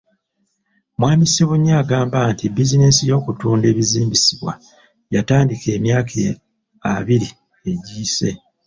[0.99, 4.51] Mwami Ssebunya agamba nti bizinensi y’okutunda ebizimbisibwa
[5.13, 6.15] yagitandika emyaka
[6.93, 7.27] abiri
[7.71, 8.29] egiyise.